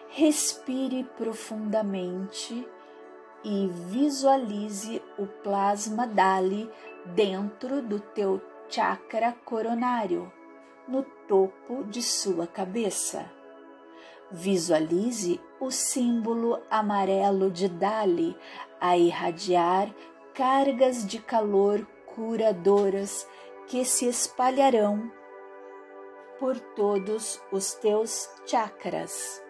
Respire 0.09 1.03
profundamente 1.17 2.67
e 3.43 3.67
visualize 3.67 5.01
o 5.17 5.27
plasma 5.27 6.07
Dali 6.07 6.69
dentro 7.05 7.81
do 7.81 7.99
teu 7.99 8.41
chakra 8.67 9.35
coronário, 9.45 10.31
no 10.87 11.03
topo 11.27 11.83
de 11.85 12.01
sua 12.01 12.47
cabeça. 12.47 13.38
Visualize 14.31 15.41
o 15.59 15.71
símbolo 15.71 16.61
amarelo 16.69 17.49
de 17.49 17.67
Dali 17.67 18.37
a 18.79 18.95
irradiar 18.95 19.93
cargas 20.35 21.05
de 21.05 21.19
calor 21.19 21.85
curadoras 22.05 23.27
que 23.67 23.83
se 23.83 24.07
espalharão 24.07 25.11
por 26.39 26.59
todos 26.59 27.41
os 27.51 27.73
teus 27.73 28.29
chakras. 28.45 29.43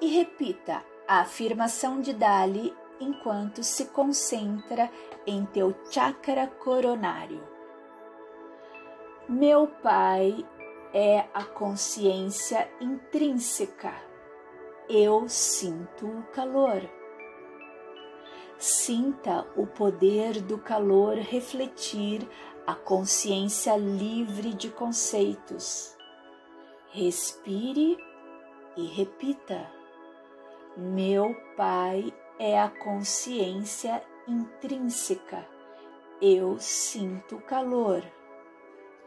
E 0.00 0.08
repita 0.08 0.84
a 1.06 1.20
afirmação 1.20 2.00
de 2.00 2.12
Dali 2.12 2.76
enquanto 3.00 3.62
se 3.62 3.86
concentra 3.86 4.90
em 5.24 5.46
teu 5.46 5.74
chakra 5.90 6.48
coronário. 6.48 7.57
Meu 9.30 9.66
Pai 9.66 10.42
é 10.94 11.26
a 11.34 11.44
consciência 11.44 12.66
intrínseca. 12.80 13.92
Eu 14.88 15.28
sinto 15.28 16.06
o 16.06 16.22
calor. 16.32 16.80
Sinta 18.56 19.46
o 19.54 19.66
poder 19.66 20.40
do 20.40 20.56
calor 20.56 21.18
refletir 21.18 22.26
a 22.66 22.74
consciência 22.74 23.76
livre 23.76 24.54
de 24.54 24.70
conceitos. 24.70 25.94
Respire 26.90 27.98
e 28.78 28.86
repita. 28.86 29.70
Meu 30.74 31.36
Pai 31.54 32.14
é 32.38 32.58
a 32.58 32.70
consciência 32.70 34.02
intrínseca. 34.26 35.46
eu 36.18 36.58
sinto 36.58 37.36
calor. 37.42 38.02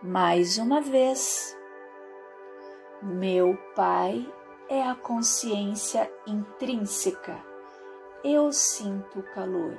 Mais 0.03 0.57
uma 0.57 0.81
vez, 0.81 1.55
meu 3.03 3.55
Pai 3.75 4.27
é 4.67 4.81
a 4.81 4.95
consciência 4.95 6.11
intrínseca. 6.25 7.39
Eu 8.23 8.51
sinto 8.51 9.21
calor. 9.35 9.77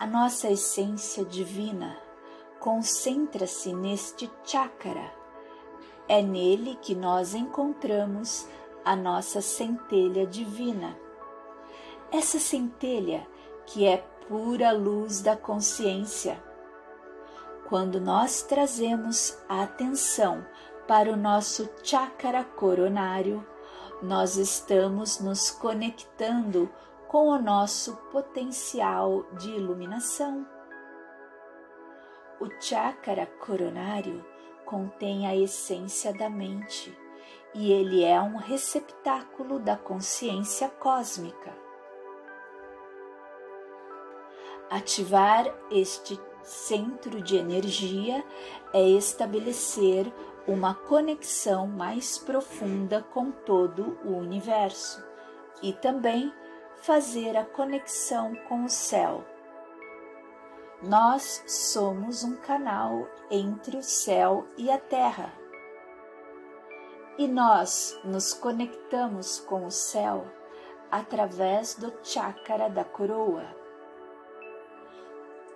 A 0.00 0.04
nossa 0.04 0.50
essência 0.50 1.24
divina 1.24 1.96
concentra-se 2.58 3.72
neste 3.72 4.28
chakra. 4.42 5.14
É 6.08 6.20
nele 6.20 6.74
que 6.82 6.96
nós 6.96 7.34
encontramos 7.34 8.48
a 8.84 8.96
nossa 8.96 9.40
centelha 9.40 10.26
divina. 10.26 10.98
Essa 12.10 12.40
centelha 12.40 13.24
que 13.64 13.86
é 13.86 13.98
pura 14.26 14.72
luz 14.72 15.20
da 15.20 15.36
consciência. 15.36 16.42
Quando 17.74 18.00
nós 18.00 18.40
trazemos 18.42 19.36
a 19.48 19.64
atenção 19.64 20.46
para 20.86 21.10
o 21.10 21.16
nosso 21.16 21.68
chakra 21.82 22.44
coronário, 22.44 23.44
nós 24.00 24.36
estamos 24.36 25.18
nos 25.18 25.50
conectando 25.50 26.72
com 27.08 27.30
o 27.30 27.36
nosso 27.42 27.96
potencial 28.12 29.24
de 29.32 29.50
iluminação. 29.50 30.46
O 32.40 32.48
chakra 32.60 33.26
coronário 33.44 34.24
contém 34.64 35.26
a 35.26 35.34
essência 35.34 36.14
da 36.14 36.30
mente 36.30 36.96
e 37.52 37.72
ele 37.72 38.04
é 38.04 38.20
um 38.20 38.36
receptáculo 38.36 39.58
da 39.58 39.76
consciência 39.76 40.68
cósmica. 40.68 41.52
Ativar 44.70 45.52
este 45.72 46.16
centro 46.44 47.20
de 47.20 47.36
energia 47.36 48.22
é 48.72 48.82
estabelecer 48.82 50.12
uma 50.46 50.74
conexão 50.74 51.66
mais 51.66 52.18
profunda 52.18 53.02
com 53.02 53.30
todo 53.30 53.98
o 54.04 54.16
universo 54.16 55.02
e 55.62 55.72
também 55.72 56.32
fazer 56.82 57.36
a 57.36 57.44
conexão 57.44 58.34
com 58.48 58.64
o 58.64 58.68
céu. 58.68 59.24
Nós 60.82 61.42
somos 61.46 62.22
um 62.22 62.36
canal 62.36 63.08
entre 63.30 63.78
o 63.78 63.82
céu 63.82 64.46
e 64.58 64.70
a 64.70 64.76
terra. 64.76 65.32
E 67.16 67.26
nós 67.26 67.98
nos 68.04 68.34
conectamos 68.34 69.40
com 69.40 69.64
o 69.64 69.70
céu 69.70 70.26
através 70.90 71.74
do 71.74 71.92
chakra 72.02 72.68
da 72.68 72.84
coroa 72.84 73.63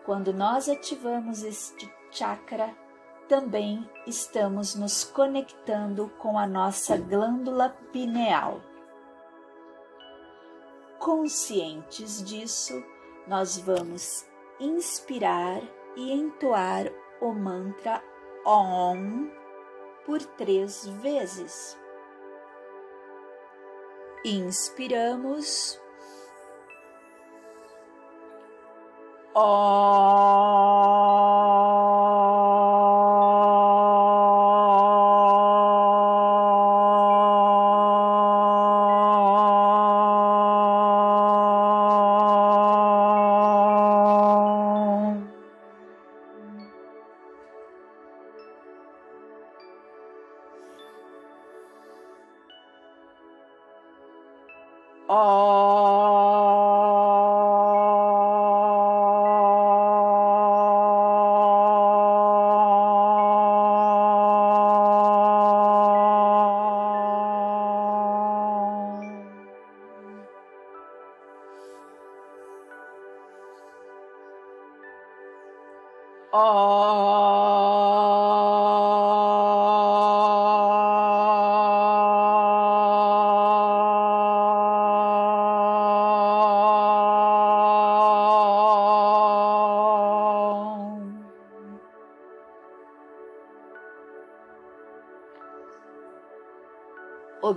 quando 0.09 0.33
nós 0.33 0.71
ativamos 0.71 1.42
este 1.42 1.87
chakra, 2.11 2.75
também 3.29 3.87
estamos 4.07 4.75
nos 4.75 5.05
conectando 5.05 6.09
com 6.16 6.38
a 6.38 6.47
nossa 6.47 6.97
glândula 6.97 7.77
pineal. 7.92 8.59
Conscientes 10.99 12.25
disso, 12.25 12.83
nós 13.27 13.59
vamos 13.59 14.27
inspirar 14.59 15.61
e 15.94 16.11
entoar 16.11 16.90
o 17.21 17.35
mantra 17.35 18.03
OM 18.47 19.31
por 20.07 20.25
três 20.25 20.87
vezes. 20.87 21.79
Inspiramos. 24.25 25.79
Oh. 29.40 30.88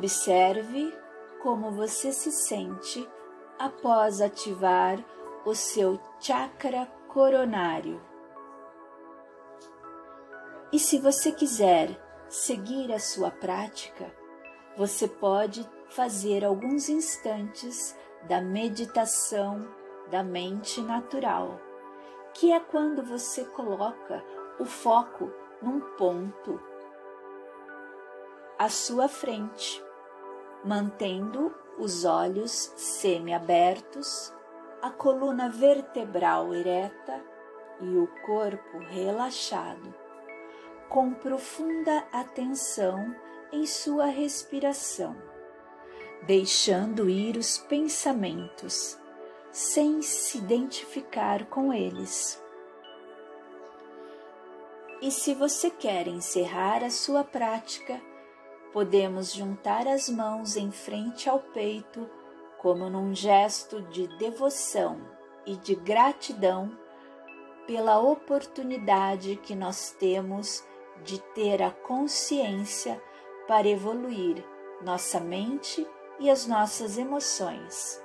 Observe 0.04 0.92
como 1.44 1.70
você 1.70 2.12
se 2.12 2.32
sente 2.32 3.08
após 3.60 4.20
ativar 4.20 4.98
o 5.46 5.54
seu 5.54 6.00
chakra 6.20 6.88
coronário. 7.08 8.02
E 10.74 10.80
se 10.80 10.98
você 10.98 11.32
quiser 11.32 11.96
seguir 12.28 12.92
a 12.92 12.98
sua 12.98 13.30
prática, 13.30 14.12
você 14.76 15.08
pode 15.08 15.70
fazer 15.90 16.44
alguns 16.44 16.90
instantes 16.90 17.96
da 18.28 18.42
meditação 18.42 19.68
da 20.10 20.24
mente 20.24 20.82
natural, 20.82 21.62
que 22.34 22.52
é 22.52 22.60
quando 22.60 23.04
você 23.04 23.46
coloca 23.46 24.26
o 24.60 24.66
foco 24.66 25.32
num 25.62 25.80
ponto 25.96 26.60
à 28.58 28.68
sua 28.68 29.08
frente, 29.08 29.91
mantendo 30.64 31.54
os 31.78 32.06
olhos 32.06 32.72
semiabertos, 32.76 34.34
a 34.82 34.90
coluna 34.90 35.50
vertebral 35.50 36.54
ereta 36.54 37.22
e 37.80 37.98
o 37.98 38.08
corpo 38.26 38.78
relaxado, 38.78 39.94
com 40.90 41.14
profunda 41.14 42.04
atenção 42.12 43.16
em 43.52 43.66
sua 43.66 44.06
respiração, 44.06 45.16
deixando 46.26 47.10
ir 47.10 47.38
os 47.38 47.58
pensamentos, 47.58 48.98
sem 49.52 50.02
se 50.02 50.38
identificar 50.38 51.46
com 51.48 51.74
eles. 51.74 52.42
E 55.02 55.10
se 55.10 55.34
você 55.34 55.70
quer 55.72 56.08
encerrar 56.08 56.84
a 56.84 56.92
sua 56.92 57.24
prática, 57.24 58.00
podemos 58.74 59.34
juntar 59.34 59.88
as 59.88 60.10
mãos 60.10 60.56
em 60.56 60.72
frente 60.72 61.30
ao 61.30 61.40
peito, 61.40 62.10
como 62.58 62.90
num 62.90 63.14
gesto 63.14 63.82
de 63.84 64.08
devoção 64.18 65.02
e 65.46 65.56
de 65.56 65.76
gratidão 65.76 66.72
pela 67.66 68.00
oportunidade 68.00 69.36
que 69.38 69.56
nós 69.56 69.92
temos 69.92 70.64
de 71.04 71.20
ter 71.34 71.62
a 71.62 71.72
consciência 71.72 73.02
para 73.48 73.68
evoluir 73.68 74.44
nossa 74.82 75.20
mente 75.20 75.88
e 76.20 76.30
as 76.30 76.46
nossas 76.46 76.98
emoções. 76.98 78.02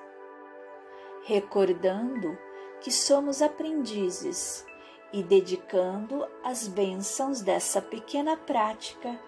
Recordando 1.24 2.37
que 2.81 2.90
somos 2.90 3.42
aprendizes 3.42 4.64
e 5.12 5.22
dedicando 5.22 6.26
as 6.42 6.66
bênçãos 6.66 7.40
dessa 7.40 7.81
pequena 7.81 8.37
prática 8.37 9.18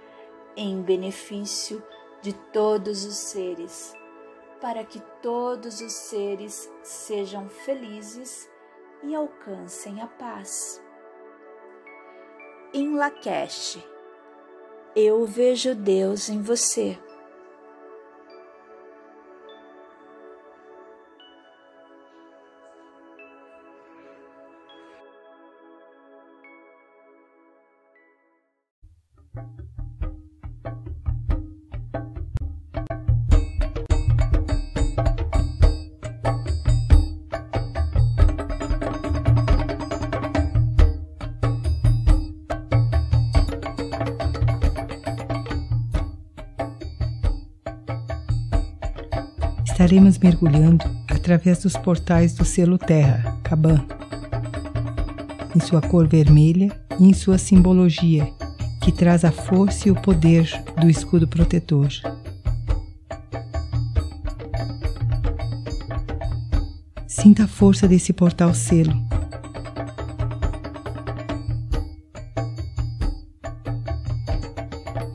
em 0.59 0.83
benefício 0.83 1.81
de 2.21 2.33
todos 2.33 3.05
os 3.05 3.14
seres, 3.14 3.94
para 4.61 4.83
que 4.83 5.01
todos 5.23 5.81
os 5.81 5.92
seres 5.92 6.68
sejam 6.83 7.49
felizes 7.49 8.51
e 9.05 9.14
alcancem 9.14 10.03
a 10.03 10.09
paz. 10.09 10.83
Em 12.75 12.97
Lakesh, 12.97 13.79
eu 14.97 15.25
vejo 15.25 15.77
Deus 15.77 16.29
em 16.29 16.42
você. 16.42 16.99
Estaremos 49.88 50.18
mergulhando 50.18 50.85
através 51.09 51.62
dos 51.62 51.72
portais 51.74 52.35
do 52.35 52.44
selo 52.44 52.77
Terra, 52.77 53.38
Caban, 53.42 53.83
em 55.57 55.61
sua 55.61 55.81
cor 55.81 56.07
vermelha 56.07 56.70
e 57.01 57.07
em 57.09 57.14
sua 57.14 57.38
simbologia, 57.38 58.31
que 58.83 58.92
traz 58.92 59.24
a 59.24 59.33
força 59.33 59.88
e 59.88 59.90
o 59.90 59.94
poder 59.94 60.46
do 60.79 60.90
escudo 60.90 61.27
protetor. 61.27 61.88
Sinta 67.07 67.44
a 67.44 67.48
força 67.48 67.88
desse 67.88 68.12
portal 68.12 68.53
selo. 68.53 68.92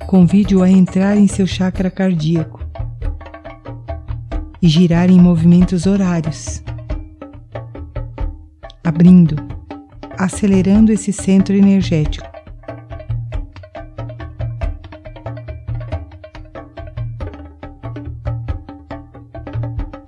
Convide-o 0.07 0.63
a 0.63 0.69
entrar 0.69 1.15
em 1.15 1.27
seu 1.27 1.45
chakra 1.45 1.91
cardíaco 1.91 2.62
e 4.63 4.67
girar 4.69 5.11
em 5.11 5.19
movimentos 5.19 5.85
horários, 5.85 6.63
abrindo, 8.81 9.35
acelerando 10.17 10.89
esse 10.89 11.11
centro 11.11 11.53
energético. 11.53 12.25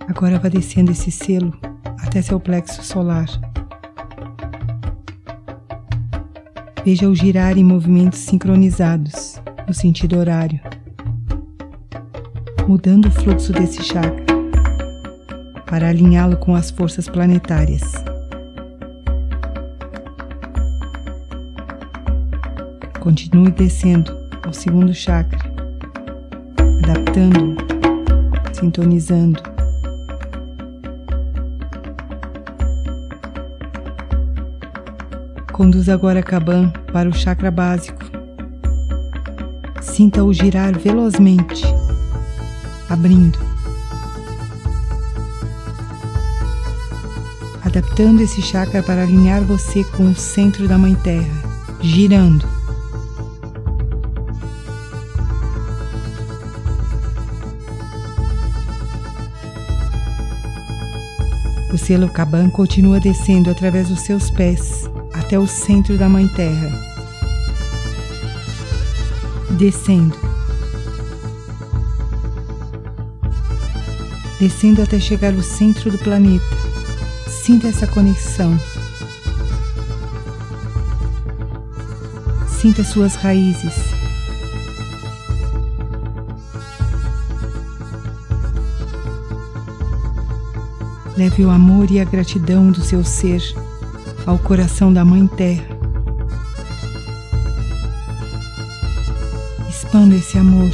Agora 0.07 0.39
vá 0.39 0.47
descendo 0.47 0.91
esse 0.91 1.11
selo 1.11 1.53
até 1.99 2.21
seu 2.21 2.39
plexo 2.39 2.81
solar. 2.81 3.27
Veja-o 6.85 7.13
girar 7.13 7.57
em 7.57 7.63
movimentos 7.63 8.19
sincronizados 8.19 9.41
no 9.67 9.73
sentido 9.73 10.17
horário, 10.17 10.61
mudando 12.65 13.07
o 13.07 13.11
fluxo 13.11 13.51
desse 13.51 13.83
chakra 13.83 14.34
para 15.65 15.89
alinhá-lo 15.89 16.37
com 16.37 16.55
as 16.55 16.69
forças 16.69 17.07
planetárias. 17.07 17.81
Continue 22.99 23.51
descendo 23.51 24.17
ao 24.43 24.53
segundo 24.53 24.93
chakra, 24.93 25.39
adaptando, 26.83 27.55
sintonizando. 28.53 29.41
Conduz 35.51 35.87
agora 35.87 36.19
a 36.19 36.23
Kaban 36.23 36.69
para 36.91 37.07
o 37.07 37.13
chakra 37.13 37.49
básico. 37.49 38.03
Sinta-o 39.81 40.33
girar 40.33 40.77
velozmente, 40.77 41.63
abrindo 42.89 43.54
adaptando 47.77 48.21
esse 48.21 48.41
chakra 48.41 48.81
para 48.81 49.03
alinhar 49.03 49.43
você 49.43 49.83
com 49.83 50.05
o 50.05 50.15
centro 50.15 50.65
da 50.65 50.77
Mãe 50.77 50.95
Terra, 50.95 51.43
girando. 51.81 52.47
O 61.73 61.77
selo 61.77 62.07
Kaban 62.07 62.49
continua 62.49 63.01
descendo 63.01 63.49
através 63.49 63.89
dos 63.89 63.99
seus 63.99 64.29
pés 64.29 64.89
até 65.13 65.37
o 65.37 65.45
centro 65.45 65.97
da 65.97 66.07
Mãe 66.07 66.29
Terra. 66.29 66.71
Descendo. 69.51 70.17
Descendo 74.39 74.81
até 74.81 74.97
chegar 74.97 75.33
ao 75.33 75.43
centro 75.43 75.91
do 75.91 75.97
planeta 75.97 76.65
Sinta 77.45 77.67
essa 77.67 77.85
conexão. 77.85 78.59
Sinta 82.47 82.83
suas 82.83 83.13
raízes. 83.13 83.75
Leve 91.15 91.45
o 91.45 91.51
amor 91.51 91.91
e 91.91 91.99
a 91.99 92.03
gratidão 92.03 92.71
do 92.71 92.81
seu 92.81 93.03
ser 93.03 93.43
ao 94.25 94.39
coração 94.39 94.91
da 94.91 95.05
Mãe 95.05 95.27
Terra. 95.27 95.77
Expanda 99.69 100.15
esse 100.15 100.35
amor. 100.39 100.71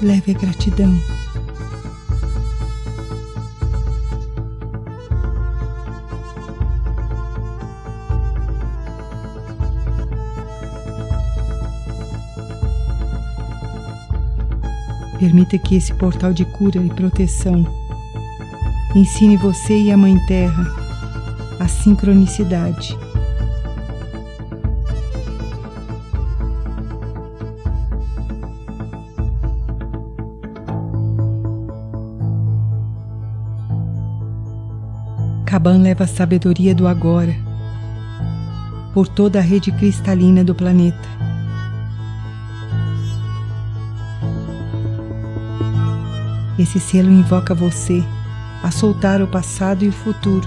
Leve 0.00 0.32
a 0.32 0.38
gratidão. 0.38 0.94
Permita 15.18 15.58
que 15.58 15.74
esse 15.74 15.92
portal 15.94 16.32
de 16.32 16.44
cura 16.44 16.78
e 16.78 16.88
proteção 16.88 17.66
ensine 18.94 19.36
você 19.36 19.76
e 19.76 19.90
a 19.90 19.96
Mãe 19.96 20.16
Terra 20.26 20.64
a 21.58 21.66
sincronicidade 21.66 22.96
Caban 35.58 35.82
leva 35.82 36.04
a 36.04 36.06
sabedoria 36.06 36.72
do 36.72 36.86
agora 36.86 37.34
por 38.94 39.08
toda 39.08 39.40
a 39.40 39.42
rede 39.42 39.72
cristalina 39.72 40.44
do 40.44 40.54
planeta. 40.54 41.08
Esse 46.56 46.78
selo 46.78 47.10
invoca 47.10 47.56
você 47.56 48.04
a 48.62 48.70
soltar 48.70 49.20
o 49.20 49.26
passado 49.26 49.84
e 49.84 49.88
o 49.88 49.92
futuro, 49.92 50.46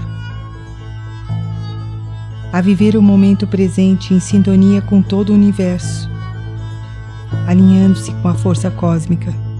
a 2.50 2.62
viver 2.62 2.96
o 2.96 3.02
momento 3.02 3.46
presente 3.46 4.14
em 4.14 4.18
sintonia 4.18 4.80
com 4.80 5.02
todo 5.02 5.28
o 5.28 5.34
universo, 5.34 6.08
alinhando-se 7.46 8.12
com 8.14 8.28
a 8.28 8.34
força 8.34 8.70
cósmica. 8.70 9.51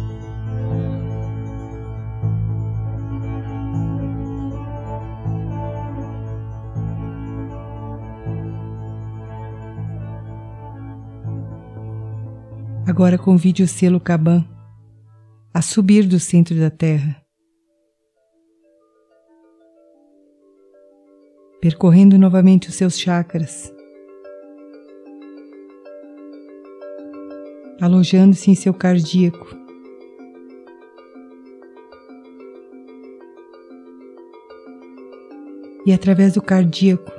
Agora 13.03 13.19
convide 13.19 13.65
o 13.65 13.67
selo 13.67 13.99
Caban 13.99 14.49
a 15.53 15.61
subir 15.61 16.07
do 16.07 16.21
centro 16.21 16.55
da 16.55 16.71
Terra, 16.71 17.21
percorrendo 21.61 22.17
novamente 22.17 22.69
os 22.69 22.77
seus 22.77 22.97
chakras, 22.97 23.75
alojando-se 27.81 28.53
em 28.53 28.55
seu 28.55 28.73
cardíaco. 28.73 29.49
E 35.85 35.93
através 35.93 36.35
do 36.35 36.41
cardíaco, 36.41 37.11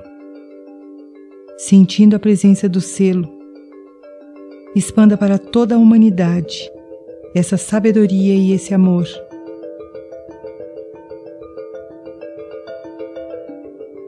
sentindo 1.58 2.16
a 2.16 2.20
presença 2.20 2.70
do 2.70 2.80
selo, 2.80 3.43
expanda 4.76 5.16
para 5.16 5.38
toda 5.38 5.76
a 5.76 5.78
humanidade 5.78 6.72
essa 7.36 7.58
sabedoria 7.58 8.36
e 8.36 8.52
esse 8.52 8.74
amor. 8.74 9.08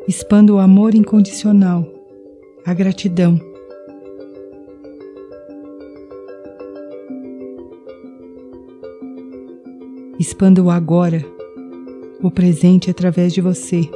Expanda 0.07 0.53
o 0.53 0.59
amor 0.59 0.93
incondicional, 0.93 1.87
a 2.63 2.73
gratidão. 2.73 3.39
Expanda 10.19 10.61
o 10.61 10.69
agora, 10.69 11.25
o 12.21 12.29
presente 12.29 12.89
através 12.89 13.33
de 13.33 13.41
você. 13.41 13.89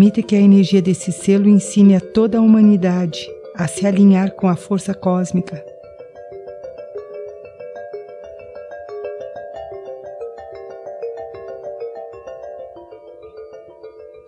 Permita 0.00 0.22
que 0.22 0.34
a 0.34 0.40
energia 0.40 0.80
desse 0.80 1.12
selo 1.12 1.46
ensine 1.46 1.94
a 1.94 2.00
toda 2.00 2.38
a 2.38 2.40
humanidade 2.40 3.28
a 3.54 3.68
se 3.68 3.86
alinhar 3.86 4.30
com 4.30 4.48
a 4.48 4.56
força 4.56 4.94
cósmica. 4.94 5.62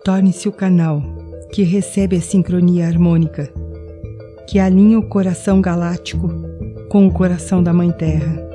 Torne-se 0.05 0.47
o 0.47 0.51
canal 0.51 1.01
que 1.51 1.63
recebe 1.63 2.17
a 2.17 2.21
sincronia 2.21 2.85
harmônica, 2.85 3.51
que 4.47 4.59
alinha 4.59 4.99
o 4.99 5.09
coração 5.09 5.59
galáctico 5.59 6.29
com 6.87 7.07
o 7.07 7.11
coração 7.11 7.63
da 7.63 7.73
Mãe 7.73 7.91
Terra. 7.91 8.52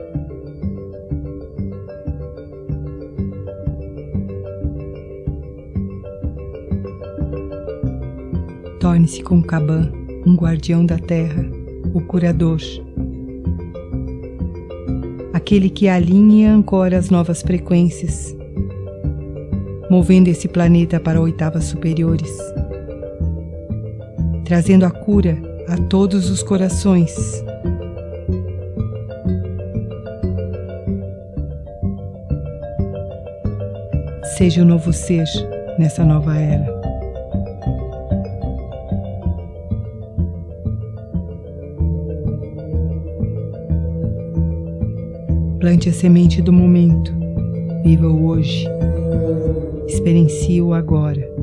Torne-se 9.08 9.22
com 9.22 9.42
Caban 9.42 9.90
um 10.26 10.36
guardião 10.36 10.84
da 10.84 10.98
terra, 10.98 11.42
o 11.94 12.00
curador. 12.02 12.60
Aquele 15.32 15.70
que 15.70 15.88
alinha 15.88 16.48
e 16.48 16.50
ancora 16.50 16.98
as 16.98 17.08
novas 17.08 17.40
frequências, 17.40 18.36
movendo 19.90 20.28
esse 20.28 20.46
planeta 20.46 21.00
para 21.00 21.20
oitavas 21.20 21.64
superiores, 21.64 22.30
trazendo 24.44 24.84
a 24.84 24.90
cura 24.90 25.38
a 25.68 25.78
todos 25.88 26.28
os 26.28 26.42
corações. 26.42 27.14
Seja 34.36 34.60
o 34.60 34.66
novo 34.66 34.92
ser 34.92 35.26
nessa 35.78 36.04
nova 36.04 36.36
era. 36.36 36.77
Plante 45.68 45.90
a 45.90 45.92
semente 45.92 46.40
do 46.40 46.50
momento. 46.50 47.12
Viva 47.84 48.08
o 48.08 48.28
hoje. 48.28 48.66
Experiencie 49.86 50.62
o 50.62 50.72
agora. 50.72 51.37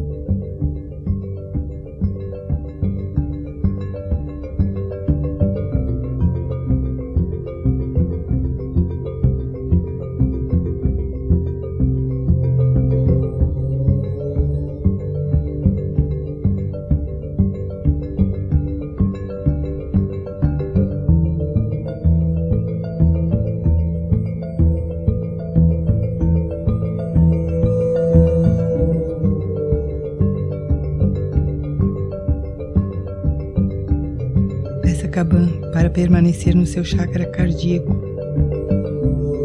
Seu 36.75 36.83
chakra 36.83 37.25
cardíaco. 37.27 37.95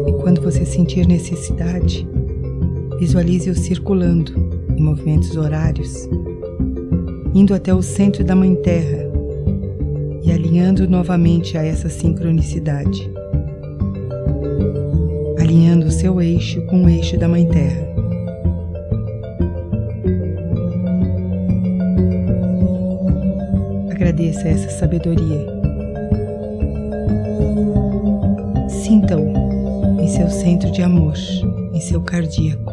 E 0.05 0.11
quando 0.21 0.41
você 0.41 0.65
sentir 0.65 1.07
necessidade, 1.07 2.05
visualize-o 2.99 3.55
circulando 3.55 4.33
em 4.75 4.81
movimentos 4.81 5.37
horários, 5.37 6.09
indo 7.33 7.53
até 7.53 7.73
o 7.73 7.81
centro 7.81 8.21
da 8.21 8.35
Mãe 8.35 8.53
Terra 8.55 9.09
e 10.21 10.29
alinhando 10.29 10.89
novamente 10.89 11.57
a 11.57 11.63
essa 11.63 11.87
sincronicidade. 11.87 13.09
Alinhando 15.39 15.85
o 15.85 15.91
seu 15.91 16.21
eixo 16.21 16.61
com 16.63 16.83
o 16.83 16.89
eixo 16.89 17.17
da 17.17 17.29
Mãe 17.29 17.47
Terra. 17.47 17.87
Agradeça 23.89 24.49
essa 24.49 24.69
sabedoria 24.71 25.61
Sinta-o 28.91 30.01
em 30.01 30.07
seu 30.09 30.29
centro 30.29 30.69
de 30.69 30.81
amor, 30.81 31.15
em 31.73 31.79
seu 31.79 32.01
cardíaco. 32.01 32.70